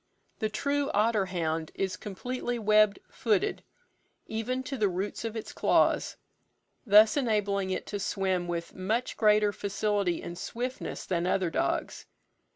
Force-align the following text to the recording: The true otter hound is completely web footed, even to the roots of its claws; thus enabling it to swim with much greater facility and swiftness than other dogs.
The 0.39 0.49
true 0.49 0.89
otter 0.95 1.27
hound 1.27 1.71
is 1.75 1.95
completely 1.95 2.57
web 2.57 2.97
footed, 3.07 3.63
even 4.25 4.63
to 4.63 4.75
the 4.75 4.89
roots 4.89 5.23
of 5.23 5.35
its 5.35 5.53
claws; 5.53 6.17
thus 6.87 7.15
enabling 7.15 7.69
it 7.69 7.85
to 7.85 7.99
swim 7.99 8.47
with 8.47 8.73
much 8.73 9.15
greater 9.15 9.53
facility 9.53 10.23
and 10.23 10.39
swiftness 10.39 11.05
than 11.05 11.27
other 11.27 11.51
dogs. 11.51 12.07